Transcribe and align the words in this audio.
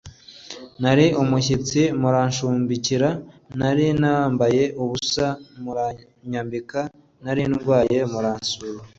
nari 0.81 1.05
umushyitsi 1.21 1.81
muranshumbikira, 2.01 3.09
nari 3.59 3.85
nambaye 4.01 4.63
ubusa 4.83 5.25
muranyambika 5.63 6.79
nari 7.23 7.41
ndwaye 7.51 7.99
muransura, 8.11 8.79